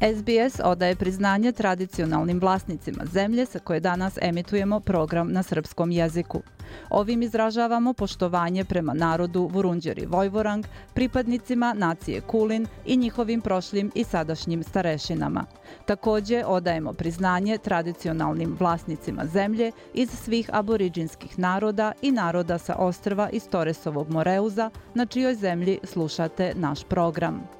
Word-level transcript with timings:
SBS 0.00 0.60
odaje 0.64 0.96
priznanje 0.96 1.52
tradicionalnim 1.52 2.40
vlasnicima 2.40 3.04
zemlje 3.12 3.46
sa 3.46 3.58
koje 3.58 3.80
danas 3.80 4.18
emitujemo 4.22 4.80
program 4.80 5.32
na 5.32 5.42
srpskom 5.42 5.90
jeziku. 5.90 6.42
Ovim 6.90 7.22
izražavamo 7.22 7.92
poštovanje 7.92 8.64
prema 8.64 8.94
narodu 8.94 9.50
Vurunđeri 9.52 10.06
Vojvorang, 10.06 10.64
pripadnicima 10.94 11.74
nacije 11.76 12.20
Kulin 12.20 12.66
i 12.86 12.96
njihovim 12.96 13.40
prošlim 13.40 13.90
i 13.94 14.04
sadašnjim 14.04 14.62
starešinama. 14.62 15.44
Takođe 15.86 16.44
odajemo 16.46 16.92
priznanje 16.92 17.58
tradicionalnim 17.58 18.56
vlasnicima 18.60 19.26
zemlje 19.26 19.72
iz 19.94 20.10
svih 20.10 20.50
aboriđinskih 20.52 21.38
naroda 21.38 21.92
i 22.02 22.12
naroda 22.12 22.58
sa 22.58 22.74
ostrva 22.74 23.28
iz 23.32 23.48
Toresovog 23.48 24.10
Moreuza, 24.10 24.70
na 24.94 25.06
čijoj 25.06 25.34
zemlji 25.34 25.78
slušate 25.84 26.52
naš 26.56 26.84
program. 26.84 27.57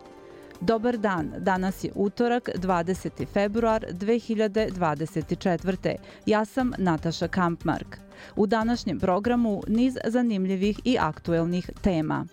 Dobar 0.60 0.96
dan, 0.96 1.34
danas 1.38 1.84
je 1.84 1.92
utorak, 1.94 2.48
20. 2.54 3.26
februar 3.26 3.84
2024. 3.90 5.96
Ja 6.26 6.44
sam 6.44 6.72
Nataša 6.78 7.28
Kampmark. 7.28 7.98
U 8.36 8.46
današnjem 8.46 8.98
programu 8.98 9.62
niz 9.68 9.96
zanimljivih 10.04 10.80
i 10.84 10.96
aktuelnih 11.00 11.70
tema. 11.82 12.26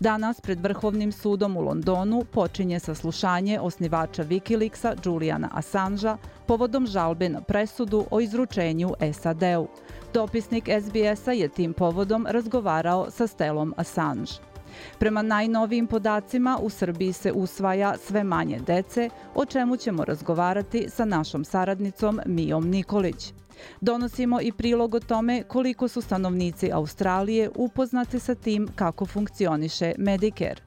Danas 0.00 0.40
pred 0.40 0.60
Vrhovnim 0.60 1.12
sudom 1.12 1.56
u 1.56 1.60
Londonu 1.60 2.24
počinje 2.32 2.80
saslušanje 2.80 3.60
osnivača 3.60 4.24
Wikileaksa 4.24 4.96
Juliana 5.04 5.48
Assangea 5.52 6.16
povodom 6.46 6.86
žalbe 6.86 7.28
na 7.28 7.40
presudu 7.40 8.04
o 8.10 8.20
izručenju 8.20 8.94
SAD-u. 9.12 9.68
Dopisnik 10.12 10.64
SBS-a 10.64 11.32
je 11.32 11.48
tim 11.48 11.72
povodom 11.72 12.26
razgovarao 12.30 13.10
sa 13.10 13.26
Stelom 13.26 13.74
Assange. 13.76 14.53
Prema 14.98 15.22
najnovijim 15.22 15.86
podacima, 15.86 16.58
u 16.62 16.70
Srbiji 16.70 17.12
se 17.12 17.32
usvaja 17.32 17.94
sve 17.98 18.24
manje 18.24 18.60
dece, 18.66 19.08
o 19.34 19.44
čemu 19.46 19.76
ćemo 19.76 20.04
razgovarati 20.04 20.86
sa 20.88 21.04
našom 21.04 21.44
saradnicom 21.44 22.20
Mijom 22.26 22.68
Nikolić. 22.68 23.32
Donosimo 23.80 24.40
i 24.40 24.52
prilog 24.52 24.94
o 24.94 25.00
tome 25.00 25.42
koliko 25.42 25.88
su 25.88 26.00
stanovnici 26.00 26.72
Australije 26.72 27.50
upoznati 27.54 28.18
sa 28.18 28.34
tim 28.34 28.68
kako 28.76 29.06
funkcioniše 29.06 29.92
Medicare. 29.98 30.62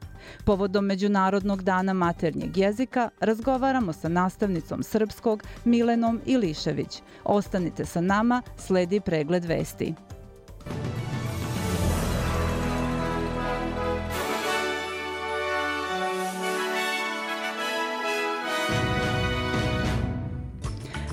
Povodom 0.45 0.85
Međunarodnog 0.85 1.63
dana 1.63 1.93
maternjeg 1.93 2.57
jezika 2.57 3.09
razgovaramo 3.19 3.93
sa 3.93 4.09
nastavnicom 4.09 4.83
srpskog 4.83 5.43
Milenom 5.65 6.21
Ilišević. 6.25 7.01
Ostanite 7.23 7.85
sa 7.85 8.01
nama, 8.01 8.41
sledi 8.57 8.99
pregled 8.99 9.45
vesti. 9.45 9.93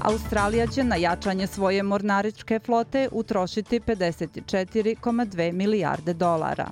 Australija 0.05 0.67
će 0.67 0.85
na 0.85 0.97
jačanje 0.97 1.47
svoje 1.47 1.83
mornaričke 1.83 2.59
flote 2.59 3.09
utrošiti 3.13 3.81
54,2 3.81 5.53
milijarde 5.53 6.15
dolara. 6.15 6.71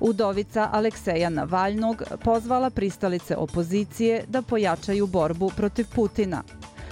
Udovica 0.00 0.68
Alekseja 0.72 1.30
Navalnog 1.30 2.02
pozvala 2.24 2.70
pristalice 2.70 3.36
opozicije 3.36 4.24
da 4.28 4.42
pojačaju 4.42 5.06
borbu 5.06 5.50
protiv 5.56 5.86
Putina. 5.94 6.42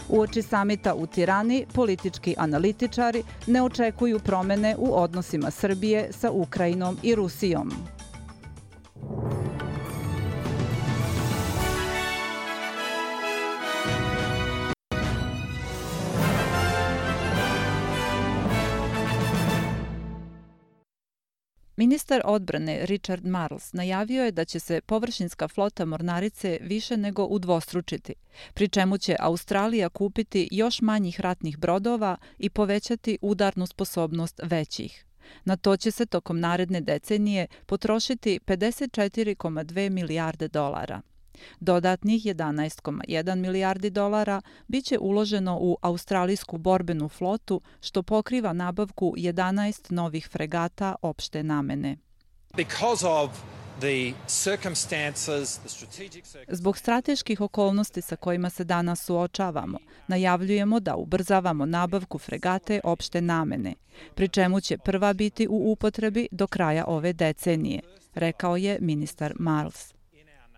U 0.09 0.21
oči 0.21 0.43
samita 0.43 0.95
u 0.95 1.07
Tirani, 1.07 1.67
politički 1.75 2.35
analitičari 2.39 3.23
ne 3.47 3.63
očekuju 3.63 4.19
promene 4.19 4.77
u 4.79 4.95
odnosima 4.95 5.51
Srbije 5.51 6.09
sa 6.13 6.31
Ukrajinom 6.31 6.99
i 7.03 7.15
Rusijom. 7.15 7.73
Ministar 21.81 22.23
odbrane 22.25 22.87
Richard 22.87 23.27
Marles 23.27 23.73
najavio 23.73 24.25
je 24.25 24.33
da 24.33 24.45
će 24.45 24.61
se 24.61 24.81
površinska 24.81 25.49
flota 25.49 25.85
mornarice 25.85 26.59
više 26.63 26.97
nego 26.97 27.25
udvostručiti, 27.25 28.15
pri 28.55 28.69
čemu 28.69 28.99
će 28.99 29.17
Australija 29.21 29.89
kupiti 29.89 30.49
još 30.51 30.81
manjih 30.81 31.21
ratnih 31.21 31.59
brodova 31.59 32.17
i 32.39 32.51
povećati 32.51 33.19
udarnu 33.23 33.67
sposobnost 33.67 34.41
većih. 34.43 35.05
Na 35.45 35.57
to 35.57 35.77
će 35.77 35.91
se 35.91 36.07
tokom 36.07 36.41
naredne 36.41 36.81
decenije 36.81 37.47
potrošiti 37.67 38.41
54,2 38.47 39.91
milijarde 39.91 40.49
dolara. 40.49 41.01
Dodatnih 41.61 42.23
11,1 42.23 43.34
milijardi 43.34 43.91
dolara 43.91 44.41
biće 44.69 44.99
uloženo 44.99 45.59
u 45.61 45.77
australijsku 45.83 46.59
borbenu 46.59 47.09
flotu, 47.09 47.61
što 47.81 48.03
pokriva 48.03 48.53
nabavku 48.53 49.15
11 49.17 49.93
novih 49.93 50.28
fregata 50.28 50.95
opšte 51.03 51.43
namene. 51.43 51.97
Zbog 56.49 56.78
strateških 56.78 57.41
okolnosti 57.41 58.01
sa 58.01 58.17
kojima 58.17 58.51
se 58.51 58.65
danas 58.65 59.05
suočavamo, 59.05 59.78
najavljujemo 60.09 60.81
da 60.81 60.97
ubrzavamo 60.97 61.67
nabavku 61.67 62.19
fregate 62.19 62.81
opšte 62.84 63.21
namene, 63.21 63.75
pri 64.15 64.28
čemu 64.28 64.61
će 64.61 64.78
prva 64.78 65.12
biti 65.12 65.47
u 65.51 65.72
upotrebi 65.72 66.28
do 66.33 66.47
kraja 66.47 66.84
ove 66.87 67.12
decenije, 67.12 67.81
rekao 68.15 68.57
je 68.57 68.78
ministar 68.81 69.34
Marles. 69.39 70.00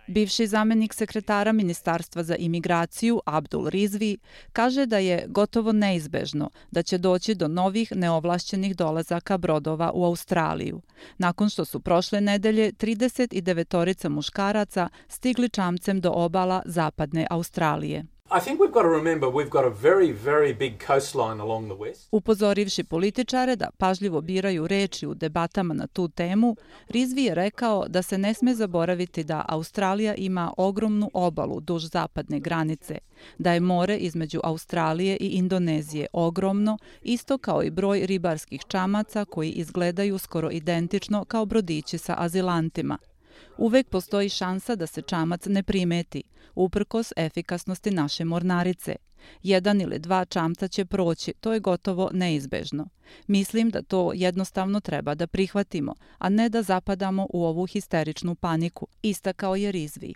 Bivši 0.06 0.46
zamenik 0.46 0.94
sekretara 0.94 1.52
Ministarstva 1.52 2.22
za 2.22 2.36
imigraciju 2.36 3.20
Abdul 3.26 3.68
Rizvi 3.68 4.18
kaže 4.52 4.86
da 4.86 4.98
je 4.98 5.24
gotovo 5.28 5.72
neizbežno 5.72 6.50
da 6.70 6.82
će 6.82 6.98
doći 6.98 7.34
do 7.34 7.48
novih 7.48 7.92
neovlašćenih 7.96 8.76
dolazaka 8.76 9.38
brodova 9.38 9.90
u 9.94 10.04
Australiju, 10.04 10.80
nakon 11.18 11.48
što 11.48 11.64
su 11.64 11.80
prošle 11.80 12.20
nedelje 12.20 12.72
39 12.72 14.08
muškaraca 14.08 14.88
stigli 15.08 15.48
čamcem 15.48 16.00
do 16.00 16.10
obala 16.10 16.62
zapadne 16.66 17.26
Australije. 17.30 18.04
I 18.34 18.40
think 18.40 18.60
we've 18.60 18.72
got 18.72 18.82
to 18.82 18.88
remember 18.88 19.28
we've 19.28 19.50
got 19.50 19.64
a 19.64 19.70
very, 19.70 20.12
very 20.12 20.58
big 20.58 20.78
coastline 20.86 21.40
along 21.40 21.64
the 21.66 21.74
west. 21.74 22.08
Upozorivši 22.12 22.84
političare 22.84 23.56
da 23.56 23.70
pažljivo 23.78 24.20
biraju 24.20 24.66
reči 24.66 25.06
u 25.06 25.14
debatama 25.14 25.74
na 25.74 25.86
tu 25.86 26.08
temu, 26.08 26.56
Rizvi 26.88 27.24
je 27.24 27.34
rekao 27.34 27.88
da 27.88 28.02
se 28.02 28.18
ne 28.18 28.34
sme 28.34 28.54
zaboraviti 28.54 29.24
da 29.24 29.44
Australija 29.48 30.14
ima 30.14 30.52
ogromnu 30.56 31.10
obalu 31.14 31.60
duž 31.60 31.84
zapadne 31.84 32.40
granice, 32.40 32.98
da 33.38 33.52
je 33.52 33.60
more 33.60 33.96
između 33.96 34.40
Australije 34.44 35.16
i 35.16 35.28
Indonezije 35.28 36.06
ogromno, 36.12 36.78
isto 37.02 37.38
kao 37.38 37.62
i 37.62 37.70
broj 37.70 38.06
ribarskih 38.06 38.60
čamaca 38.68 39.24
koji 39.24 39.50
izgledaju 39.50 40.18
skoro 40.18 40.50
identično 40.50 41.24
kao 41.24 41.44
brodići 41.44 41.98
sa 41.98 42.14
azilantima– 42.18 42.98
uvek 43.56 43.88
postoji 43.88 44.28
šansa 44.28 44.76
da 44.76 44.86
se 44.86 45.02
čamac 45.02 45.46
ne 45.46 45.62
primeti, 45.62 46.22
uprkos 46.54 47.12
efikasnosti 47.16 47.90
naše 47.90 48.24
mornarice. 48.24 48.96
Jedan 49.42 49.80
ili 49.80 49.98
dva 49.98 50.24
čamca 50.24 50.68
će 50.68 50.84
proći, 50.84 51.34
to 51.40 51.52
je 51.52 51.60
gotovo 51.60 52.10
neizbežno. 52.12 52.88
Mislim 53.26 53.70
da 53.70 53.82
to 53.82 54.12
jednostavno 54.14 54.80
treba 54.80 55.14
da 55.14 55.26
prihvatimo, 55.26 55.94
a 56.18 56.28
ne 56.28 56.48
da 56.48 56.62
zapadamo 56.62 57.26
u 57.32 57.44
ovu 57.44 57.66
histeričnu 57.66 58.34
paniku, 58.34 58.86
istakao 59.02 59.56
je 59.56 59.72
Rizvi. 59.72 60.14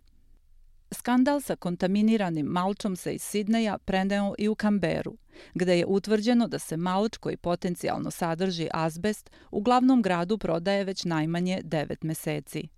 Skandal 0.91 1.41
sa 1.41 1.57
kontaminiranim 1.57 2.47
malčom 2.47 2.97
se 2.97 3.15
iz 3.15 3.23
Sidneja 3.23 3.79
preneo 3.79 4.35
i 4.39 4.49
u 4.49 4.55
Kamberu, 4.55 5.17
gde 5.55 5.79
je 5.79 5.87
utvrđeno 5.87 6.49
da 6.49 6.59
se 6.59 6.77
malč 6.77 7.17
koji 7.17 7.37
potencijalno 7.37 8.11
sadrži 8.11 8.69
azbest 8.73 9.31
u 9.51 9.61
glavnom 9.61 10.03
gradu 10.03 10.39
prodaje 10.39 10.85
već 10.85 11.05
najmanje 11.05 11.61
9 11.65 11.97
meseci. 12.05 12.69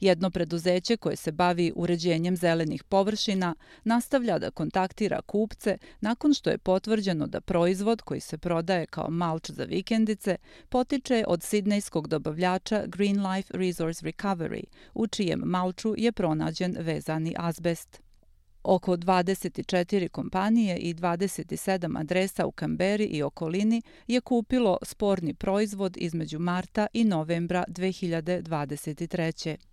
Jedno 0.00 0.30
preduzeće 0.30 0.96
koje 0.96 1.16
se 1.16 1.32
bavi 1.32 1.72
uređenjem 1.76 2.36
zelenih 2.36 2.84
površina 2.84 3.54
nastavlja 3.84 4.38
da 4.38 4.50
kontaktira 4.50 5.22
kupce 5.22 5.78
nakon 6.00 6.34
što 6.34 6.50
je 6.50 6.58
potvrđeno 6.58 7.26
da 7.26 7.40
proizvod 7.40 8.02
koji 8.02 8.20
se 8.20 8.38
prodaje 8.38 8.86
kao 8.86 9.10
malč 9.10 9.50
za 9.50 9.64
vikendice 9.64 10.36
potiče 10.68 11.24
od 11.28 11.42
sidnejskog 11.42 12.08
dobavljača 12.08 12.86
Green 12.86 13.26
Life 13.26 13.58
Resource 13.58 14.06
Recovery, 14.06 14.64
u 14.94 15.06
čijem 15.06 15.42
malču 15.44 15.94
je 15.96 16.12
pronađen 16.12 16.76
vezani 16.80 17.34
azbest. 17.38 18.02
Oko 18.64 18.96
24 18.96 20.08
kompanije 20.08 20.76
i 20.76 20.94
27 20.94 22.00
adresa 22.00 22.46
u 22.46 22.52
Kamberi 22.52 23.04
i 23.04 23.22
okolini 23.22 23.82
je 24.06 24.20
kupilo 24.20 24.78
sporni 24.82 25.34
proizvod 25.34 25.96
između 25.96 26.38
marta 26.38 26.86
i 26.92 27.04
novembra 27.04 27.64
2023. 27.68 29.71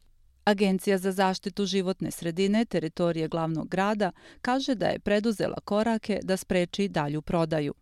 Agencija 0.50 0.98
za 0.98 1.12
zaštitu 1.12 1.66
životne 1.66 2.12
sredine 2.12 2.66
teritorije 2.66 3.28
glavnog 3.28 3.68
grada 3.68 4.12
kaže 4.42 4.76
da 4.76 4.86
je 4.86 5.00
preduzela 5.00 5.60
korake 5.66 6.20
da 6.24 6.38
spreči 6.38 6.88
dalju 6.88 7.22
prodaju. 7.22 7.74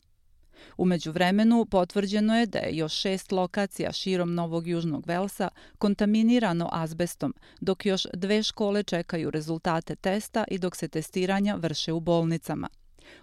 Umeđu 0.78 1.12
vremenu 1.12 1.66
potvrđeno 1.66 2.40
je 2.40 2.46
da 2.46 2.60
je 2.60 2.78
još 2.78 2.94
šest 2.94 3.32
lokacija 3.32 3.92
širom 3.92 4.34
Novog 4.34 4.68
Južnog 4.68 5.08
Velsa 5.08 5.50
kontaminirano 5.78 6.70
azbestom, 6.72 7.34
dok 7.62 7.86
još 7.86 8.08
dve 8.14 8.44
škole 8.44 8.84
čekaju 8.84 9.32
rezultate 9.32 9.96
testa 9.96 10.44
i 10.48 10.58
dok 10.58 10.76
se 10.76 10.88
testiranja 10.88 11.56
vrše 11.56 11.94
u 11.94 12.00
bolnicama. 12.00 12.70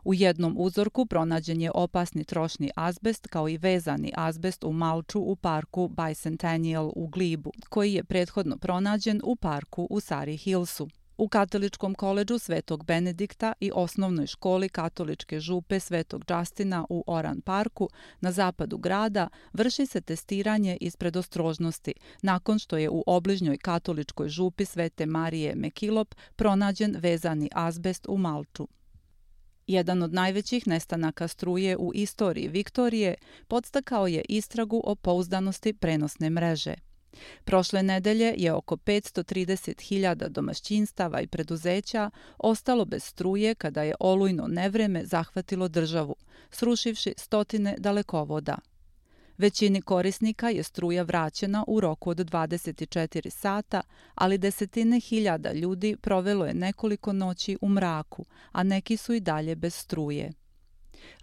U 0.05 0.15
jednom 0.15 0.55
uzorku 0.59 1.07
pronađen 1.07 1.61
je 1.61 1.71
opasni 1.75 2.25
trošni 2.25 2.71
azbest 2.77 3.27
kao 3.27 3.49
i 3.49 3.57
vezani 3.57 4.13
azbest 4.17 4.65
u 4.65 4.73
malču 4.73 5.21
u 5.21 5.37
parku 5.37 5.89
Bicentennial 5.89 6.93
u 6.97 7.07
Glibu, 7.07 7.53
koji 7.69 7.95
je 7.95 8.05
prethodno 8.05 8.57
pronađen 8.59 9.21
u 9.25 9.37
parku 9.37 9.87
u 9.91 10.01
Sari 10.01 10.37
Hillsu. 10.37 10.89
U 11.19 11.29
Katoličkom 11.29 11.95
koleđu 11.95 12.39
Svetog 12.39 12.85
Benedikta 12.85 13.53
i 13.61 13.71
osnovnoj 13.75 14.27
školi 14.27 14.69
Katoličke 14.69 15.41
župe 15.41 15.81
Svetog 15.81 16.25
Justina 16.31 16.87
u 16.89 17.05
Oran 17.07 17.41
parku 17.41 17.89
na 18.21 18.33
zapadu 18.33 18.79
grada 18.79 19.29
vrši 19.53 19.87
se 19.87 20.01
testiranje 20.01 20.77
iz 20.81 20.97
predostrožnosti 20.97 21.95
nakon 22.23 22.59
što 22.59 22.77
je 22.77 22.91
u 22.91 23.05
obližnjoj 23.07 23.59
Katoličkoj 23.59 24.29
župi 24.29 24.65
Svete 24.65 25.07
Marije 25.07 25.55
Mekilop 25.55 26.15
pronađen 26.37 26.97
vezani 26.99 27.51
azbest 27.53 28.07
u 28.09 28.19
Malču. 28.19 28.69
Jedan 29.67 30.03
od 30.03 30.15
najvećih 30.15 30.67
nestanaka 30.67 31.29
struje 31.29 31.77
u 31.77 31.93
istoriji 31.95 32.49
Viktorije 32.49 33.15
podstakao 33.49 34.07
je 34.07 34.25
istragu 34.29 34.83
o 34.85 34.95
pouzdanosti 34.95 35.73
prenosne 35.73 36.31
mreže. 36.31 36.75
Prošle 37.45 37.83
nedelje 37.83 38.35
je 38.37 38.53
oko 38.53 38.77
530.000 38.77 40.29
domaćinstava 40.29 41.21
i 41.21 41.27
preduzeća 41.27 42.11
ostalo 42.39 42.85
bez 42.85 43.05
struje 43.05 43.55
kada 43.55 43.83
je 43.83 43.95
olujno 44.01 44.47
nevreme 44.47 45.05
zahvatilo 45.05 45.69
državu, 45.69 46.17
srušivši 46.51 47.15
stotine 47.17 47.75
dalekovoda. 47.79 48.59
Većini 49.39 49.83
korisnika 49.83 50.49
je 50.49 50.63
struja 50.63 51.03
vraćena 51.03 51.65
u 51.67 51.81
roku 51.81 52.11
od 52.11 52.19
24 52.19 53.31
sata, 53.31 53.83
ali 54.15 54.39
desetine 54.39 55.01
hiljada 55.01 55.53
ljudi 55.53 55.97
provelo 55.97 56.47
je 56.47 56.55
nekoliko 56.55 57.13
noći 57.13 57.59
u 57.61 57.69
mraku, 57.69 58.25
a 58.53 58.63
neki 58.63 58.97
su 58.97 59.15
i 59.15 59.21
dalje 59.21 59.55
bez 59.57 59.75
struje. 59.75 60.33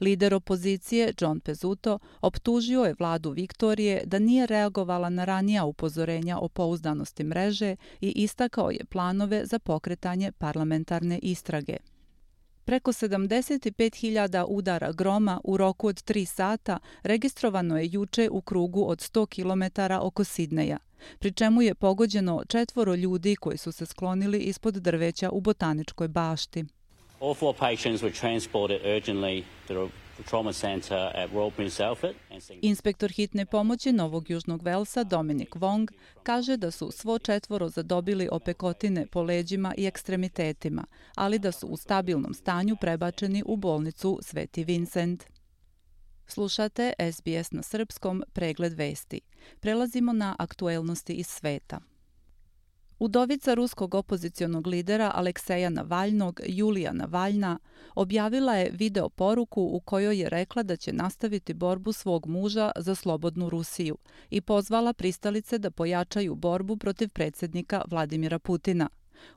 Lider 0.02 0.34
opozicije, 0.34 1.14
John 1.20 1.40
Pezuto, 1.40 2.00
optužio 2.22 2.84
je 2.84 2.96
vladu 3.00 3.32
Viktorije 3.32 4.04
da 4.06 4.20
nije 4.20 4.46
reagovala 4.46 5.10
na 5.10 5.26
ranija 5.26 5.66
upozorenja 5.66 6.38
o 6.40 6.50
pouzdanosti 6.50 7.24
mreže 7.24 7.76
i 8.02 8.12
istakao 8.16 8.72
je 8.72 8.86
planove 8.86 9.46
za 9.46 9.60
pokretanje 9.60 10.32
parlamentarne 10.32 11.20
istrage. 11.22 11.78
Preko 12.66 12.92
75.000 12.92 14.46
udara 14.48 14.92
groma 14.92 15.42
u 15.44 15.58
roku 15.58 15.88
od 15.88 15.96
3 15.96 16.26
sata 16.26 16.80
registrovano 17.04 17.78
je 17.78 17.90
juče 17.92 18.30
u 18.32 18.42
krugu 18.42 18.90
od 18.90 19.00
100 19.00 19.26
km 19.26 19.94
oko 20.06 20.24
Sidneja, 20.24 20.78
pri 21.20 21.32
čemu 21.32 21.62
je 21.62 21.76
pogođeno 21.76 22.44
četvoro 22.48 22.96
ljudi 22.96 23.36
koji 23.36 23.58
su 23.58 23.72
se 23.72 23.86
sklonili 23.86 24.40
ispod 24.40 24.74
drveća 24.74 25.30
u 25.30 25.42
botaničkoj 25.42 26.08
bašti. 26.08 26.66
All 27.20 27.34
four 27.34 27.56
patients 27.60 28.04
were 28.04 28.20
transported 28.20 28.82
urgently 28.82 29.44
to 29.68 29.90
trauma 30.24 30.54
center 30.54 30.98
at 30.98 31.32
Royal 31.32 31.52
Prince 31.52 31.84
Alfred. 31.84 32.16
Inspektor 32.62 33.12
hitne 33.12 33.46
pomoći 33.46 33.92
Novog 33.92 34.30
Južnog 34.30 34.64
Velsa 34.64 35.04
Dominik 35.04 35.56
Wong 35.56 35.92
kaže 36.24 36.58
da 36.58 36.72
su 36.72 36.92
svo 36.92 37.20
četvoro 37.20 37.70
zadobili 37.70 38.30
opekotine 38.32 39.06
po 39.08 39.24
leđima 39.24 39.74
i 39.78 39.86
ekstremitetima, 39.86 40.84
ali 41.16 41.40
da 41.40 41.52
su 41.52 41.68
u 41.68 41.78
stabilnom 41.78 42.34
stanju 42.34 42.76
prebačeni 42.82 43.44
u 43.46 43.56
bolnicu 43.56 44.20
Sveti 44.22 44.64
Vincent. 44.64 45.24
Slušate 46.28 46.94
SBS 47.12 47.52
na 47.52 47.62
srpskom 47.62 48.24
pregled 48.34 48.74
vesti. 48.74 49.22
Prelazimo 49.60 50.14
na 50.14 50.36
aktuelnosti 50.40 51.14
iz 51.14 51.28
sveta. 51.28 51.91
Udovica 53.02 53.54
ruskog 53.54 53.96
opozicionog 53.96 54.68
lidera 54.68 55.12
Alekseja 55.16 55.70
Navalnog, 55.70 56.42
Julija 56.46 56.94
Navalna, 56.94 57.60
objavila 57.96 58.56
je 58.56 58.72
video 58.72 59.10
poruku 59.10 59.62
u 59.62 59.80
kojoj 59.80 60.20
je 60.20 60.30
rekla 60.30 60.64
da 60.64 60.76
će 60.76 60.94
nastaviti 60.94 61.54
borbu 61.54 61.92
svog 61.92 62.28
muža 62.28 62.72
za 62.76 62.96
slobodnu 62.96 63.50
Rusiju 63.50 63.98
i 64.30 64.42
pozvala 64.42 64.94
pristalice 64.94 65.58
da 65.58 65.72
pojačaju 65.72 66.36
borbu 66.36 66.78
protiv 66.78 67.10
predsjednika 67.10 67.82
Vladimira 67.88 68.40
Putina. 68.40 68.90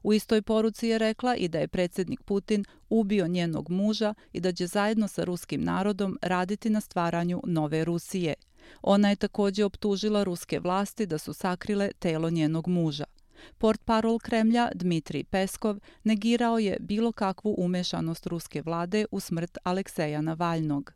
U 0.02 0.12
istoj 0.12 0.42
poruci 0.42 0.88
je 0.88 0.98
rekla 0.98 1.36
i 1.36 1.48
da 1.48 1.58
je 1.58 1.68
predsjednik 1.68 2.22
Putin 2.22 2.64
ubio 2.88 3.28
njenog 3.28 3.70
muža 3.70 4.14
i 4.32 4.40
da 4.40 4.52
će 4.52 4.66
zajedno 4.66 5.08
sa 5.08 5.24
ruskim 5.24 5.64
narodom 5.64 6.18
raditi 6.22 6.70
na 6.70 6.80
stvaranju 6.80 7.40
nove 7.46 7.84
Rusije. 7.84 8.34
Ona 8.82 9.10
je 9.10 9.16
također 9.16 9.64
optužila 9.64 10.24
ruske 10.24 10.60
vlasti 10.60 11.06
da 11.06 11.18
su 11.18 11.32
sakrile 11.32 11.90
telo 11.98 12.30
njenog 12.30 12.68
muža. 12.68 13.04
Port 13.58 13.80
parol 13.84 14.18
Kremlja 14.18 14.70
Dmitrij 14.74 15.24
Peskov 15.24 15.76
negirao 16.04 16.58
je 16.58 16.76
bilo 16.80 17.12
kakvu 17.12 17.54
umešanost 17.58 18.26
ruske 18.26 18.62
vlade 18.62 19.04
u 19.10 19.20
smrt 19.20 19.58
Alekseja 19.64 20.20
Navalnog. 20.20 20.92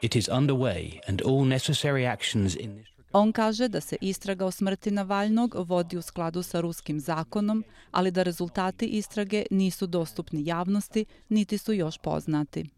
It 0.00 0.16
is 0.16 0.28
underway 0.28 1.00
and 1.08 1.22
all 1.22 1.46
necessary 1.46 2.12
actions 2.12 2.56
in 2.56 2.74
this 2.74 2.92
On 3.12 3.32
kaže 3.32 3.68
da 3.68 3.80
se 3.80 3.96
istraga 4.00 4.46
o 4.46 4.50
smrti 4.50 4.90
Navalnog 4.90 5.54
vodi 5.58 5.96
u 5.96 6.02
skladu 6.02 6.42
sa 6.42 6.60
ruskim 6.60 7.00
zakonom, 7.00 7.64
ali 7.90 8.10
da 8.10 8.22
rezultati 8.22 8.86
istrage 8.86 9.44
nisu 9.50 9.86
dostupni 9.86 10.46
javnosti, 10.46 11.04
niti 11.28 11.58
su 11.58 11.72
još 11.72 11.98
poznati. 11.98 12.70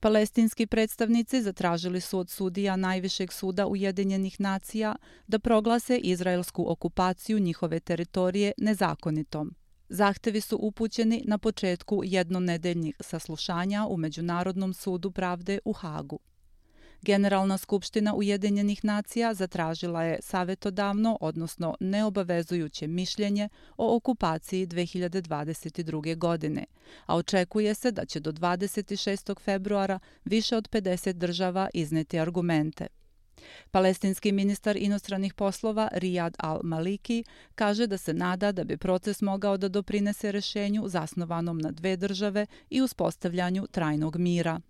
Palestinski 0.00 0.66
predstavnici 0.66 1.42
zatražili 1.42 2.00
su 2.00 2.18
od 2.18 2.30
sudija 2.30 2.76
Najvišeg 2.76 3.32
suda 3.32 3.66
Ujedinjenih 3.66 4.40
nacija 4.40 4.96
da 5.26 5.38
proglase 5.38 5.98
izraelsku 5.98 6.70
okupaciju 6.72 7.38
njihove 7.38 7.80
teritorije 7.80 8.52
nezakonitom. 8.58 9.54
Zahtevi 9.88 10.40
su 10.40 10.58
upućeni 10.60 11.22
na 11.26 11.38
početku 11.38 12.02
jednonedeljnih 12.04 12.96
saslušanja 13.00 13.86
u 13.86 13.96
Međunarodnom 13.96 14.74
sudu 14.74 15.10
pravde 15.10 15.58
u 15.64 15.72
Hagu. 15.72 16.18
Generalna 17.02 17.58
skupština 17.58 18.14
Ujedinjenih 18.14 18.84
nacija 18.84 19.34
zatražila 19.34 20.02
je 20.02 20.18
savjetodavno, 20.22 21.18
odnosno 21.20 21.76
neobavezujuće 21.80 22.86
mišljenje 22.86 23.48
o 23.76 23.96
okupaciji 23.96 24.66
2022. 24.66 26.16
godine, 26.16 26.64
a 27.06 27.16
očekuje 27.16 27.74
se 27.74 27.90
da 27.90 28.04
će 28.04 28.20
do 28.20 28.32
26. 28.32 29.40
februara 29.40 29.98
više 30.24 30.56
od 30.56 30.68
50 30.70 31.12
država 31.12 31.68
izneti 31.74 32.18
argumente. 32.18 32.86
Palestinski 33.70 34.32
ministar 34.32 34.76
inostranih 34.76 35.34
poslova 35.34 35.88
Riyad 35.94 36.36
al-Maliki 36.38 37.24
kaže 37.54 37.86
da 37.86 37.98
se 37.98 38.14
nada 38.14 38.52
da 38.52 38.64
bi 38.64 38.76
proces 38.76 39.20
mogao 39.20 39.56
da 39.56 39.68
doprinese 39.68 40.32
rešenju 40.32 40.88
zasnovanom 40.88 41.58
na 41.58 41.70
dve 41.70 41.96
države 41.96 42.46
i 42.70 42.80
uspostavljanju 42.82 43.66
trajnog 43.70 44.16
mira. 44.16 44.60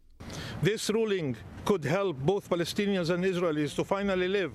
This 0.63 0.91
ruling 0.91 1.37
could 1.65 1.85
help 1.85 2.17
both 2.17 2.49
Palestinians 2.49 3.15
and 3.15 3.25
Israelis 3.25 3.77
to 3.77 3.85
finally 3.85 4.29
live. 4.29 4.51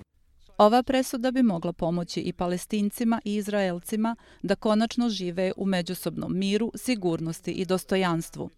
Ova 0.58 0.82
presuda 0.82 1.30
bi 1.30 1.42
mogla 1.42 1.72
pomoći 1.72 2.20
i 2.20 2.32
palestincima 2.32 3.20
i 3.24 3.34
izraelcima 3.34 4.16
da 4.42 4.54
konačno 4.54 5.08
žive 5.08 5.52
u 5.56 5.66
međusobnom 5.66 6.38
miru, 6.38 6.72
sigurnosti 6.74 7.52
i 7.52 7.64
dostojanstvu. 7.64 8.50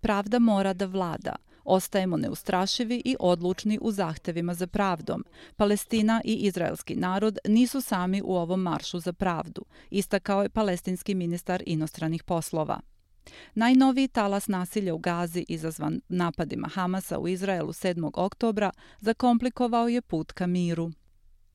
Pravda 0.00 0.38
mora 0.38 0.72
da 0.72 0.86
vlada. 0.86 1.36
Ostajemo 1.64 2.16
neustrašivi 2.16 3.02
i 3.04 3.16
odlučni 3.20 3.78
u 3.82 3.92
zahtevima 3.92 4.54
za 4.54 4.66
pravdom. 4.66 5.24
Palestina 5.56 6.20
i 6.24 6.34
izraelski 6.34 6.96
narod 6.96 7.38
nisu 7.48 7.80
sami 7.80 8.22
u 8.24 8.36
ovom 8.36 8.62
maršu 8.62 8.98
za 8.98 9.12
pravdu, 9.12 9.64
istakao 9.90 10.42
je 10.42 10.48
palestinski 10.48 11.14
ministar 11.14 11.62
inostranih 11.66 12.24
poslova. 12.24 12.80
Najnoviji 13.54 14.08
talas 14.08 14.48
nasilja 14.48 14.94
u 14.94 14.98
Gazi 14.98 15.44
izazvan 15.48 16.00
napadima 16.08 16.68
Hamasa 16.68 17.18
u 17.18 17.28
Izraelu 17.28 17.72
7. 17.72 18.10
oktobra 18.14 18.70
zakomplikovao 19.00 19.88
je 19.88 20.02
put 20.02 20.32
ka 20.32 20.46
miru. 20.46 20.90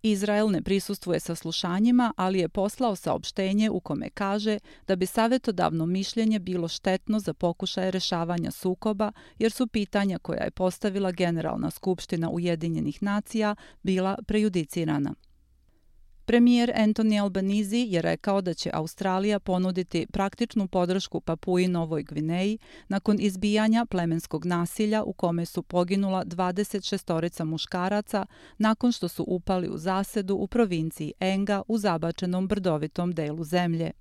Izrael 0.05 0.51
ne 0.51 0.61
prisustvuje 0.61 1.19
sa 1.19 1.35
slušanjima, 1.35 2.13
ali 2.17 2.39
je 2.39 2.49
poslao 2.49 2.95
saopštenje 2.95 3.69
u 3.69 3.79
kome 3.79 4.09
kaže 4.09 4.59
da 4.87 4.95
bi 4.95 5.05
savjetodavno 5.05 5.85
mišljenje 5.85 6.39
bilo 6.39 6.67
štetno 6.67 7.19
za 7.19 7.33
pokušaje 7.33 7.91
rešavanja 7.91 8.51
sukoba, 8.51 9.11
jer 9.39 9.51
su 9.51 9.67
pitanja 9.67 10.19
koja 10.19 10.43
je 10.43 10.51
postavila 10.51 11.11
Generalna 11.11 11.71
skupština 11.71 12.29
Ujedinjenih 12.29 13.03
nacija 13.03 13.55
bila 13.83 14.17
prejudicirana. 14.27 15.13
Premijer 16.25 16.71
Anthony 16.75 17.21
Albanese 17.21 17.77
je 17.77 18.01
rekao 18.01 18.41
da 18.41 18.53
će 18.53 18.69
Australija 18.73 19.39
ponuditi 19.39 20.07
praktičnu 20.11 20.67
podršku 20.67 21.21
Papuji 21.21 21.67
Novoj 21.67 22.03
Gvineji 22.03 22.57
nakon 22.87 23.17
izbijanja 23.19 23.85
plemenskog 23.85 24.45
nasilja 24.45 25.03
u 25.03 25.13
kome 25.13 25.45
su 25.45 25.63
poginula 25.63 26.25
26 26.25 27.43
muškaraca 27.43 28.25
nakon 28.57 28.91
što 28.91 29.07
su 29.07 29.25
upali 29.27 29.69
u 29.69 29.77
zasedu 29.77 30.35
u 30.35 30.47
provinciji 30.47 31.13
Enga 31.19 31.61
u 31.67 31.77
zabačenom 31.77 32.47
brdovitom 32.47 33.11
delu 33.11 33.43
zemlje. 33.43 33.91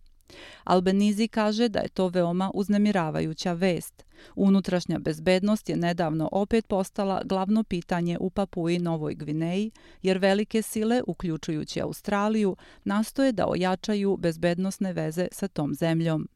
Albenizi 0.65 1.29
kaže 1.29 1.69
da 1.69 1.79
je 1.79 1.89
to 1.89 2.09
veoma 2.09 2.51
uznemiravajuća 2.55 3.53
vest. 3.53 4.05
Unutrašnja 4.35 4.99
bezbednost 4.99 5.69
je 5.69 5.77
nedavno 5.77 6.29
opet 6.33 6.67
postala 6.67 7.23
glavno 7.25 7.65
pitanje 7.65 8.19
u 8.21 8.31
Papuji 8.31 8.79
Novoj 8.79 9.15
Gvineji, 9.15 9.71
jer 10.03 10.19
velike 10.19 10.63
sile, 10.63 11.03
uključujući 11.07 11.81
Australiju, 11.81 12.57
nastoje 12.85 13.33
da 13.33 13.47
ojačaju 13.47 14.17
bezbednostne 14.17 14.93
veze 14.93 15.29
sa 15.33 15.49
tom 15.49 15.75
zemljom. 15.75 16.29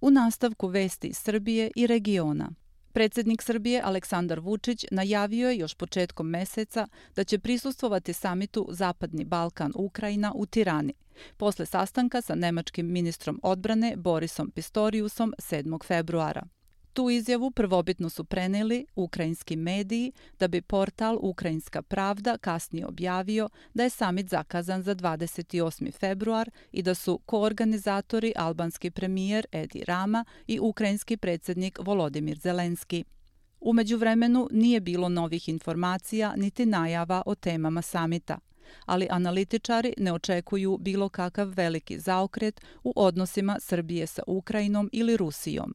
U 0.00 0.10
nastavku 0.10 0.66
vesti 0.66 1.12
Srbije 1.12 1.70
i 1.76 1.86
regiona. 1.86 2.50
Predsjednik 2.92 3.42
Srbije 3.42 3.82
Aleksandar 3.84 4.40
Vučić 4.40 4.84
najavio 4.90 5.50
je 5.50 5.58
još 5.58 5.74
početkom 5.74 6.28
meseca 6.28 6.88
da 7.16 7.24
će 7.24 7.38
prisustvovati 7.38 8.12
samitu 8.12 8.68
Zapadni 8.70 9.24
Balkan 9.24 9.72
Ukrajina 9.74 10.32
u 10.34 10.46
Tirani, 10.46 10.94
posle 11.36 11.66
sastanka 11.66 12.20
sa 12.20 12.34
nemačkim 12.34 12.92
ministrom 12.92 13.40
odbrane 13.42 13.96
Borisom 13.96 14.50
Pistoriusom 14.50 15.34
7. 15.38 15.84
februara. 15.86 16.42
Tu 17.00 17.10
izjavu 17.10 17.50
prvobitno 17.50 18.10
su 18.10 18.24
preneli 18.24 18.86
ukrajinski 18.94 19.56
mediji 19.56 20.12
da 20.38 20.48
bi 20.48 20.62
portal 20.62 21.18
Ukrajinska 21.20 21.82
pravda 21.82 22.38
kasnije 22.38 22.86
objavio 22.86 23.48
da 23.74 23.82
je 23.82 23.90
samit 23.90 24.28
zakazan 24.28 24.82
za 24.82 24.94
28. 24.94 25.92
februar 25.92 26.50
i 26.72 26.82
da 26.82 26.94
su 26.94 27.18
koorganizatori 27.26 28.32
albanski 28.36 28.90
premijer 28.90 29.46
Edi 29.52 29.84
Rama 29.84 30.24
i 30.46 30.60
ukrajinski 30.60 31.16
predsjednik 31.16 31.78
Volodimir 31.82 32.38
Zelenski. 32.38 33.04
Umeđu 33.60 33.96
vremenu 33.96 34.48
nije 34.50 34.80
bilo 34.80 35.08
novih 35.08 35.48
informacija 35.48 36.34
niti 36.36 36.66
najava 36.66 37.22
o 37.26 37.34
temama 37.34 37.82
samita, 37.82 38.38
ali 38.86 39.06
analitičari 39.10 39.94
ne 39.98 40.12
očekuju 40.12 40.78
bilo 40.80 41.08
kakav 41.08 41.48
veliki 41.48 41.98
zaokret 41.98 42.60
u 42.84 42.92
odnosima 42.96 43.56
Srbije 43.60 44.06
sa 44.06 44.22
Ukrajinom 44.26 44.90
ili 44.92 45.16
Rusijom. 45.16 45.74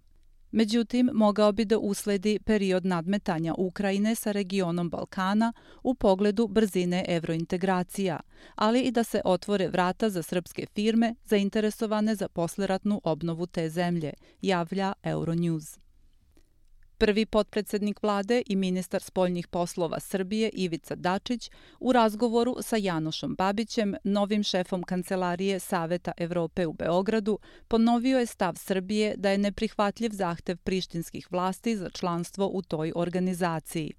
Međutim, 0.56 1.10
mogao 1.14 1.52
bi 1.52 1.66
da 1.66 1.78
usledi 1.78 2.40
period 2.40 2.86
nadmetanja 2.86 3.54
Ukrajine 3.58 4.16
sa 4.16 4.32
regionom 4.32 4.90
Balkana 4.90 5.54
u 5.84 5.96
pogledu 5.96 6.48
brzine 6.48 7.06
evrointegracija, 7.08 8.20
ali 8.56 8.82
i 8.82 8.92
da 8.92 9.04
se 9.04 9.22
otvore 9.26 9.68
vrata 9.68 10.10
za 10.10 10.24
srpske 10.24 10.66
firme 10.76 11.16
zainteresovane 11.26 12.16
za 12.16 12.28
posleratnu 12.28 13.02
obnovu 13.04 13.46
te 13.48 13.70
zemlje, 13.70 14.14
javlja 14.42 14.94
Euronews. 15.04 15.85
Prvi 16.98 17.26
potpredsednik 17.26 18.04
vlade 18.04 18.44
i 18.46 18.56
ministar 18.56 19.02
spoljnih 19.02 19.48
poslova 19.48 20.00
Srbije 20.00 20.50
Ivica 20.54 20.96
Dačić 20.96 21.52
u 21.80 21.92
razgovoru 21.92 22.56
sa 22.62 22.78
Janošom 22.78 23.36
Babićem, 23.36 23.96
novim 24.04 24.44
šefom 24.44 24.84
kancelarije 24.84 25.60
Saveta 25.60 26.12
Evrope 26.18 26.66
u 26.66 26.74
Beogradu, 26.74 27.40
ponovio 27.68 28.20
je 28.20 28.26
stav 28.26 28.56
Srbije 28.56 29.14
da 29.18 29.30
je 29.30 29.38
neprihvatljiv 29.38 30.10
zahtev 30.14 30.58
prištinskih 30.58 31.32
vlasti 31.32 31.78
za 31.78 31.90
članstvo 31.90 32.50
u 32.54 32.62
toj 32.62 32.92
organizaciji. 32.96 33.94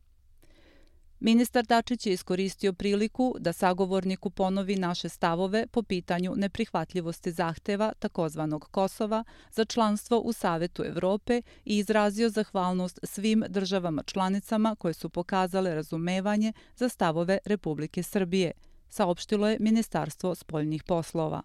Ministar 1.26 1.64
Dačić 1.64 2.06
je 2.06 2.12
iskoristio 2.12 2.72
priliku 2.72 3.34
da 3.38 3.52
sagovorniku 3.52 4.30
ponovi 4.30 4.76
naše 4.76 5.08
stavove 5.08 5.66
po 5.66 5.82
pitanju 5.82 6.34
neprihvatljivosti 6.36 7.32
zahteva 7.32 7.92
takozvanog 7.98 8.68
Kosova 8.70 9.24
za 9.50 9.64
članstvo 9.64 10.18
u 10.18 10.32
Savetu 10.32 10.84
Evrope 10.84 11.42
i 11.64 11.78
izrazio 11.78 12.28
zahvalnost 12.28 12.98
svim 13.02 13.44
državama 13.48 14.02
članicama 14.02 14.76
koje 14.78 14.94
su 14.94 15.08
pokazale 15.08 15.74
razumevanje 15.74 16.52
za 16.76 16.88
stavove 16.88 17.38
Republike 17.44 18.02
Srbije, 18.02 18.52
saopštilo 18.88 19.48
je 19.48 19.56
Ministarstvo 19.60 20.34
spoljnih 20.34 20.84
poslova. 20.84 21.42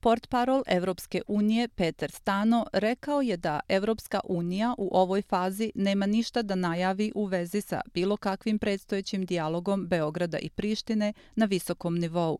Portparol 0.00 0.62
Evropske 0.66 1.22
unije 1.26 1.68
Peter 1.68 2.10
Stano 2.10 2.66
rekao 2.72 3.22
je 3.22 3.36
da 3.36 3.60
Evropska 3.68 4.20
unija 4.24 4.74
u 4.78 4.88
ovoj 4.92 5.22
fazi 5.22 5.72
nema 5.74 6.06
ništa 6.06 6.42
da 6.42 6.54
najavi 6.54 7.12
u 7.14 7.24
vezi 7.24 7.60
sa 7.60 7.80
bilo 7.94 8.16
kakvim 8.16 8.58
predstojećim 8.58 9.26
dijalogom 9.26 9.86
Beograda 9.86 10.38
i 10.38 10.50
Prištine 10.50 11.12
na 11.34 11.44
visokom 11.44 11.98
nivou. 11.98 12.38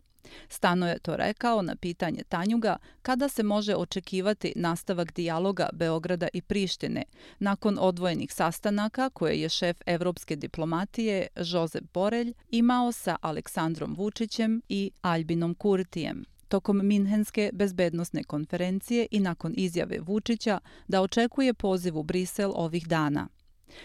Stano 0.48 0.88
je 0.88 0.98
to 0.98 1.16
rekao 1.16 1.62
na 1.62 1.76
pitanje 1.76 2.22
Tanjuga 2.28 2.76
kada 3.02 3.28
se 3.28 3.42
može 3.42 3.74
očekivati 3.74 4.52
nastavak 4.56 5.12
dijaloga 5.14 5.68
Beograda 5.72 6.28
i 6.32 6.42
Prištine 6.42 7.02
nakon 7.38 7.78
odvojenih 7.80 8.32
sastanaka 8.32 9.10
koje 9.10 9.40
je 9.40 9.48
šef 9.48 9.76
evropske 9.86 10.36
diplomatije 10.36 11.26
Josep 11.36 11.84
Borelj 11.94 12.32
imao 12.50 12.92
sa 12.92 13.16
Aleksandrom 13.20 13.94
Vučićem 13.94 14.62
i 14.68 14.90
Albinom 15.02 15.54
Kurtijem 15.54 16.24
tokom 16.48 16.80
Minhenske 16.86 17.50
bezbednostne 17.52 18.24
konferencije 18.24 19.06
i 19.10 19.20
nakon 19.20 19.54
izjave 19.56 19.98
Vučića 20.00 20.60
da 20.88 21.02
očekuje 21.02 21.54
poziv 21.54 21.98
u 21.98 22.02
Brisel 22.02 22.52
ovih 22.54 22.86
dana. 22.88 23.28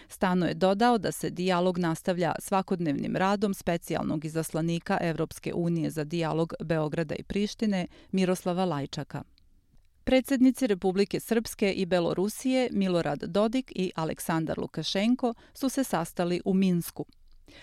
Stano 0.08 0.46
je 0.46 0.54
dodao 0.54 0.98
da 0.98 1.12
se 1.12 1.30
dijalog 1.30 1.78
nastavlja 1.78 2.34
svakodnevnim 2.38 3.16
radom 3.16 3.54
specijalnog 3.54 4.24
izaslanika 4.24 4.98
Evropske 5.00 5.54
unije 5.54 5.90
za 5.90 6.04
dijalog 6.04 6.54
Beograda 6.60 7.14
i 7.14 7.22
Prištine 7.22 7.86
Miroslava 8.12 8.64
Lajčaka. 8.64 9.22
Predsjednici 10.04 10.66
Republike 10.66 11.20
Srpske 11.20 11.72
i 11.72 11.86
Belorusije 11.86 12.68
Milorad 12.72 13.22
Dodik 13.22 13.72
i 13.74 13.92
Aleksandar 13.94 14.58
Lukašenko 14.58 15.34
su 15.54 15.68
se 15.68 15.84
sastali 15.84 16.40
u 16.44 16.54
Minsku. 16.54 17.06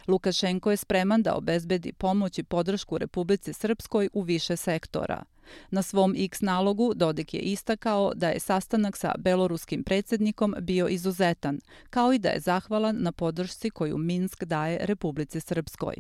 Lukašenko 0.08 0.72
je 0.72 0.78
spreman 0.78 1.22
da 1.22 1.36
obezbedi 1.36 1.94
pomoć 1.94 2.40
i 2.40 2.44
podršku 2.44 2.98
Republici 2.98 3.54
Srpskoj 3.54 4.10
u 4.14 4.22
više 4.22 4.56
sektora. 4.56 5.24
Na 5.70 5.82
svom 5.82 6.16
X 6.18 6.42
nalogu 6.42 6.94
Dodik 6.94 7.34
je 7.34 7.40
istakao 7.40 8.14
da 8.16 8.30
je 8.30 8.40
sastanak 8.40 8.98
sa 8.98 9.16
beloruskim 9.18 9.84
predsjednikom 9.84 10.56
bio 10.62 10.88
izuzetan, 10.88 11.60
kao 11.90 12.14
i 12.14 12.20
da 12.20 12.30
je 12.30 12.40
zahvalan 12.40 12.98
na 13.00 13.12
podršci 13.12 13.70
koju 13.70 13.98
Minsk 13.98 14.44
daje 14.44 14.80
Republici 14.82 15.40
Srpskoj. 15.40 15.96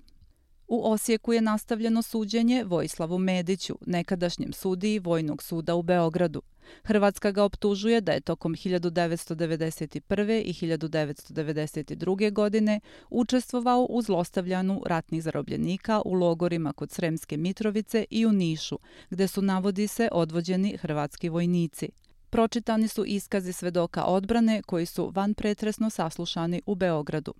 U 0.73 0.91
Osijeku 0.91 1.33
je 1.33 1.41
nastavljeno 1.41 2.01
suđenje 2.01 2.63
Vojislavu 2.63 3.17
Mediću, 3.17 3.77
nekadašnjem 3.85 4.53
sudiji 4.53 4.99
Vojnog 4.99 5.43
suda 5.43 5.75
u 5.75 5.81
Beogradu. 5.81 6.41
Hrvatska 6.83 7.31
ga 7.31 7.43
optužuje 7.43 8.01
da 8.01 8.11
je 8.11 8.21
tokom 8.21 8.55
1991. 8.55 10.41
i 10.45 10.53
1992. 10.53 12.33
godine 12.33 12.79
učestvovao 13.09 13.87
u 13.89 14.01
zlostavljanu 14.01 14.83
ratnih 14.85 15.23
zarobljenika 15.23 16.01
u 16.05 16.13
logorima 16.13 16.73
kod 16.73 16.91
Sremske 16.91 17.37
Mitrovice 17.37 18.05
i 18.09 18.25
u 18.25 18.31
Nišu, 18.31 18.79
gde 19.09 19.27
su 19.27 19.41
navodi 19.41 19.87
se 19.87 20.09
odvođeni 20.11 20.77
hrvatski 20.77 21.29
vojnici. 21.29 21.89
Pročitani 22.29 22.87
su 22.87 23.05
iskazi 23.05 23.53
svedoka 23.53 24.03
odbrane 24.03 24.61
koji 24.61 24.85
su 24.85 25.11
van 25.15 25.33
pretresno 25.33 25.89
saslušani 25.89 26.61
u 26.65 26.75
Beogradu. 26.75 27.33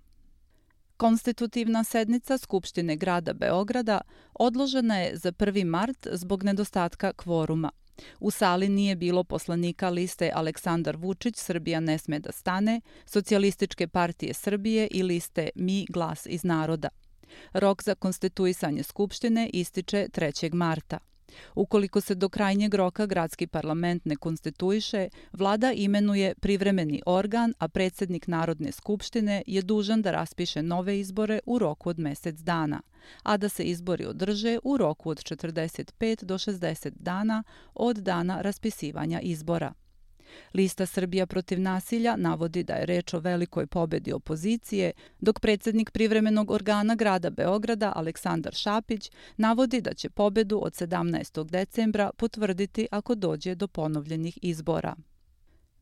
Konstitutivna 0.96 1.84
sednica 1.84 2.38
Skupštine 2.38 2.96
grada 2.96 3.32
Beograda 3.32 4.00
odložena 4.34 4.98
je 4.98 5.16
za 5.16 5.32
1. 5.32 5.64
mart 5.64 6.06
zbog 6.12 6.44
nedostatka 6.44 7.12
kvoruma. 7.12 7.70
U 8.20 8.30
sali 8.30 8.68
nije 8.68 8.96
bilo 8.96 9.24
poslanika 9.24 9.90
liste 9.90 10.30
Aleksandar 10.34 10.96
Vučić, 10.96 11.36
Srbija 11.36 11.80
ne 11.80 11.98
sme 11.98 12.18
da 12.18 12.32
stane, 12.32 12.80
Socijalističke 13.06 13.88
partije 13.88 14.34
Srbije 14.34 14.88
i 14.90 15.02
liste 15.02 15.48
Mi 15.54 15.86
glas 15.88 16.26
iz 16.26 16.44
naroda. 16.44 16.88
Rok 17.52 17.82
za 17.82 17.94
konstituisanje 17.94 18.82
Skupštine 18.82 19.50
ističe 19.52 20.08
3. 20.12 20.54
marta. 20.54 20.98
Ukoliko 21.54 22.00
se 22.00 22.14
do 22.14 22.28
krajnjeg 22.28 22.74
roka 22.74 23.06
gradski 23.06 23.46
parlament 23.46 24.04
ne 24.04 24.16
konstituiše, 24.16 25.08
vlada 25.32 25.72
imenuje 25.72 26.34
privremeni 26.34 27.02
organ, 27.06 27.54
a 27.58 27.68
predsjednik 27.68 28.26
Narodne 28.26 28.72
skupštine 28.72 29.42
je 29.46 29.62
dužan 29.62 30.02
da 30.02 30.10
raspiše 30.10 30.62
nove 30.62 31.00
izbore 31.00 31.40
u 31.46 31.58
roku 31.58 31.88
od 31.88 31.98
mjesec 31.98 32.36
dana, 32.36 32.80
a 33.22 33.36
da 33.36 33.48
se 33.48 33.64
izbori 33.64 34.06
održe 34.06 34.58
u 34.64 34.76
roku 34.76 35.10
od 35.10 35.18
45 35.18 36.24
do 36.24 36.34
60 36.34 36.90
dana 36.94 37.42
od 37.74 37.96
dana 37.96 38.40
raspisivanja 38.40 39.20
izbora. 39.20 39.72
Lista 40.54 40.86
Srbija 40.86 41.26
protiv 41.26 41.60
nasilja 41.60 42.16
navodi 42.16 42.62
da 42.62 42.74
je 42.74 42.86
reč 42.86 43.14
o 43.14 43.18
velikoj 43.18 43.66
pobedi 43.66 44.12
opozicije, 44.12 44.92
dok 45.20 45.40
predsjednik 45.40 45.90
privremenog 45.90 46.50
organa 46.50 46.94
grada 46.94 47.30
Beograda 47.30 47.92
Aleksandar 47.96 48.54
Šapić 48.54 49.10
navodi 49.36 49.80
da 49.80 49.94
će 49.94 50.10
pobedu 50.10 50.60
od 50.62 50.72
17. 50.72 51.50
decembra 51.50 52.10
potvrditi 52.16 52.86
ako 52.90 53.14
dođe 53.14 53.54
do 53.54 53.66
ponovljenih 53.66 54.38
izbora. 54.42 54.94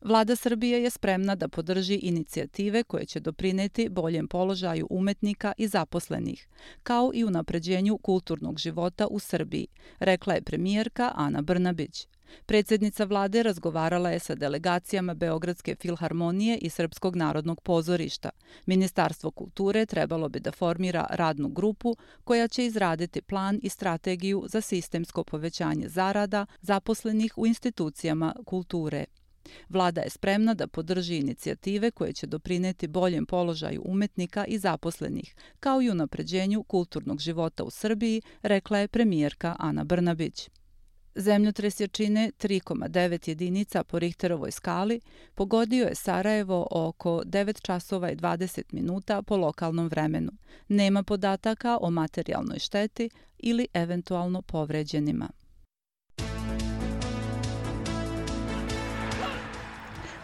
Vlada 0.01 0.35
Srbije 0.35 0.83
je 0.83 0.89
spremna 0.89 1.35
da 1.35 1.47
podrži 1.47 1.95
inicijative 1.95 2.83
koje 2.83 3.05
će 3.05 3.19
doprineti 3.19 3.89
boljem 3.89 4.27
položaju 4.27 4.87
umetnika 4.89 5.53
i 5.57 5.67
zaposlenih, 5.67 6.47
kao 6.83 7.11
i 7.13 7.23
unapređenju 7.23 7.97
kulturnog 7.97 8.59
života 8.59 9.07
u 9.07 9.19
Srbiji, 9.19 9.67
rekla 9.99 10.33
je 10.33 10.41
premijerka 10.41 11.11
Ana 11.15 11.41
Brnabić. 11.41 12.07
Predsjednica 12.45 13.03
vlade 13.03 13.43
razgovarala 13.43 14.09
je 14.09 14.19
sa 14.19 14.35
delegacijama 14.35 15.13
Beogradske 15.13 15.75
filharmonije 15.75 16.57
i 16.57 16.69
Srpskog 16.69 17.15
narodnog 17.15 17.61
pozorišta. 17.61 18.29
Ministarstvo 18.65 19.31
kulture 19.31 19.85
trebalo 19.85 20.29
bi 20.29 20.39
da 20.39 20.51
formira 20.51 21.07
radnu 21.09 21.47
grupu 21.49 21.95
koja 22.23 22.47
će 22.47 22.65
izraditi 22.65 23.21
plan 23.21 23.59
i 23.63 23.69
strategiju 23.69 24.45
za 24.47 24.61
sistemsko 24.61 25.23
povećanje 25.23 25.89
zarada 25.89 26.45
zaposlenih 26.61 27.37
u 27.37 27.47
institucijama 27.47 28.35
kulture. 28.45 29.05
Vlada 29.69 30.01
je 30.01 30.09
spremna 30.09 30.53
da 30.53 30.67
podrži 30.67 31.17
inicijative 31.17 31.91
koje 31.91 32.13
će 32.13 32.27
doprineti 32.27 32.87
boljem 32.87 33.25
položaju 33.25 33.81
umetnika 33.85 34.45
i 34.45 34.57
zaposlenih, 34.57 35.35
kao 35.59 35.81
i 35.81 35.89
unapređenju 35.89 36.63
kulturnog 36.63 37.19
života 37.19 37.63
u 37.63 37.69
Srbiji, 37.69 38.21
rekla 38.41 38.77
je 38.77 38.87
premijerka 38.87 39.55
Ana 39.59 39.83
Brnabić. 39.83 40.49
Zemljotres 41.15 41.79
jačine 41.79 42.31
3,9 42.39 43.29
jedinica 43.29 43.83
po 43.83 43.99
Richterovoj 43.99 44.51
skali 44.51 45.01
pogodio 45.35 45.85
je 45.85 45.95
Sarajevo 45.95 46.67
oko 46.71 47.21
9 47.25 47.61
časova 47.61 48.11
i 48.11 48.15
20 48.15 48.61
minuta 48.71 49.21
po 49.21 49.37
lokalnom 49.37 49.87
vremenu. 49.87 50.31
Nema 50.67 51.03
podataka 51.03 51.77
o 51.81 51.89
materijalnoj 51.89 52.59
šteti 52.59 53.09
ili 53.37 53.67
eventualno 53.73 54.41
povređenima. 54.41 55.29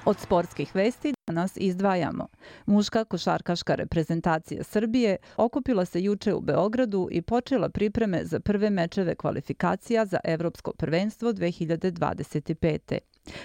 Od 0.07 0.19
sportskih 0.19 0.75
vesti 0.75 1.13
danas 1.27 1.57
izdvajamo. 1.57 2.27
Muška 2.65 3.05
košarkaška 3.05 3.75
reprezentacija 3.75 4.63
Srbije 4.63 5.17
okupila 5.37 5.85
se 5.85 6.03
juče 6.03 6.33
u 6.33 6.41
Beogradu 6.41 7.07
i 7.11 7.21
počela 7.21 7.69
pripreme 7.69 8.25
za 8.25 8.39
prve 8.39 8.69
mečeve 8.69 9.15
kvalifikacija 9.15 10.05
za 10.05 10.19
Evropsko 10.23 10.71
prvenstvo 10.71 11.33
2025. 11.33 12.97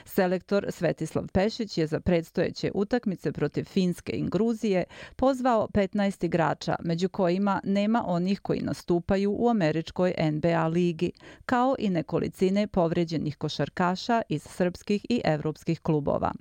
Selektor 0.05 0.67
Svetislav 0.69 1.27
Pešić 1.33 1.79
je 1.79 1.87
za 1.87 2.01
predstojeće 2.01 2.71
utakmice 2.75 3.33
protiv 3.33 3.65
Finske 3.65 4.13
i 4.13 4.29
Gruzije 4.29 4.85
pozvao 5.17 5.69
15 5.75 6.25
igrača, 6.25 6.77
među 6.85 7.09
kojima 7.09 7.61
nema 7.65 8.05
onih 8.07 8.41
koji 8.41 8.61
nastupaju 8.61 9.37
u 9.39 9.49
američkoj 9.49 10.15
NBA 10.33 10.67
ligi, 10.67 11.13
kao 11.47 11.75
i 11.79 11.91
nekolicine 11.91 12.67
povređenih 12.67 13.37
košarkaša 13.37 14.23
iz 14.29 14.43
srpskih 14.43 15.07
i 15.09 15.21
evropskih 15.25 15.81
klubova. 15.81 16.33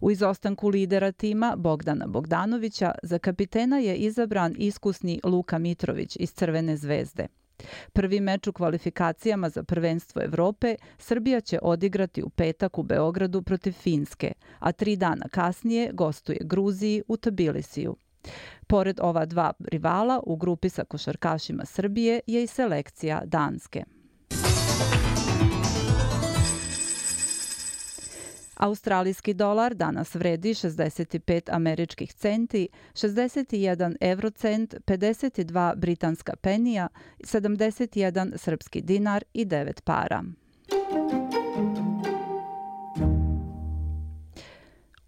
U 0.00 0.10
izostanku 0.10 0.68
lidera 0.68 1.12
tima 1.12 1.54
Bogdana 1.56 2.06
Bogdanovića 2.06 2.92
za 3.02 3.18
kapitena 3.18 3.78
je 3.78 3.96
izabran 3.96 4.54
iskusni 4.58 5.20
Luka 5.24 5.58
Mitrović 5.58 6.16
iz 6.20 6.32
Crvene 6.32 6.76
zvezde. 6.76 7.26
Prvi 7.92 8.20
meč 8.20 8.46
u 8.46 8.52
kvalifikacijama 8.52 9.48
za 9.48 9.62
prvenstvo 9.62 10.22
Evrope 10.22 10.76
Srbija 10.98 11.40
će 11.40 11.58
odigrati 11.62 12.22
u 12.22 12.28
petak 12.28 12.78
u 12.78 12.82
Beogradu 12.82 13.42
protiv 13.42 13.72
Finske, 13.72 14.32
a 14.58 14.72
tri 14.72 14.96
dana 14.96 15.28
kasnije 15.30 15.90
gostuje 15.92 16.38
Gruziji 16.40 17.02
u 17.08 17.16
Tbilisiju. 17.16 17.96
Pored 18.66 19.00
ova 19.02 19.26
dva 19.26 19.52
rivala 19.60 20.20
u 20.26 20.36
grupi 20.36 20.68
sa 20.68 20.84
košarkašima 20.84 21.64
Srbije 21.64 22.20
je 22.26 22.42
i 22.42 22.46
selekcija 22.46 23.22
Danske. 23.24 23.84
Australijski 28.58 29.34
dolar 29.34 29.74
danas 29.74 30.14
vredi 30.14 30.54
65 30.54 31.50
američkih 31.52 32.12
centi, 32.12 32.68
61 32.94 33.96
eurocent, 34.00 34.74
52 34.86 35.76
britanska 35.76 36.36
penija, 36.36 36.88
71 37.18 38.36
srpski 38.36 38.80
dinar 38.80 39.24
i 39.32 39.44
9 39.44 39.80
para. 39.84 40.24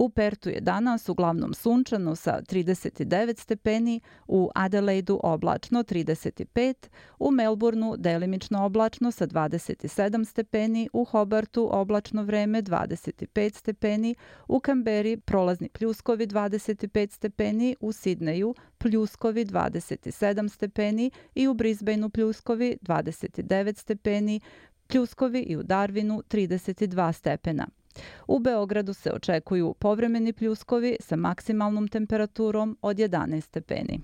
U 0.00 0.08
Pertu 0.08 0.48
je 0.48 0.60
danas 0.60 1.08
uglavnom 1.08 1.54
sunčano 1.54 2.16
sa 2.16 2.40
39 2.42 3.38
stepeni, 3.38 4.00
u 4.28 4.50
Adelaidu 4.54 5.20
oblačno 5.22 5.82
35, 5.82 6.74
u 7.18 7.30
Melbourneu 7.30 7.96
delimično 7.96 8.64
oblačno 8.64 9.10
sa 9.10 9.26
27 9.26 10.24
stepeni, 10.24 10.88
u 10.92 11.04
Hobartu 11.04 11.68
oblačno 11.72 12.22
vreme 12.22 12.62
25 12.62 13.54
stepeni, 13.54 14.14
u 14.48 14.60
Kamberi 14.60 15.16
prolazni 15.16 15.68
pljuskovi 15.68 16.26
25 16.26 17.10
stepeni, 17.12 17.76
u 17.80 17.92
Sidneju 17.92 18.54
pljuskovi 18.78 19.44
27 19.44 20.48
stepeni 20.48 21.10
i 21.34 21.48
u 21.48 21.54
Brisbaneu 21.54 22.08
pljuskovi 22.08 22.76
29 22.82 23.78
stepeni, 23.78 24.40
pljuskovi 24.86 25.40
i 25.40 25.56
u 25.56 25.62
Darwinu 25.62 26.22
32 26.22 27.12
stepena. 27.12 27.66
U 28.26 28.38
Beogradu 28.38 28.92
se 28.92 29.12
očekuju 29.12 29.74
povremeni 29.78 30.32
pljuskovi 30.32 30.96
sa 31.00 31.16
maksimalnom 31.16 31.88
temperaturom 31.88 32.78
od 32.82 32.96
11 32.96 33.40
stepeni. 33.40 34.00